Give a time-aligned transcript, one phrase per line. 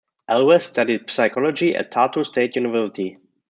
[0.27, 3.15] Ehlvest studied psychology at Tartu State University.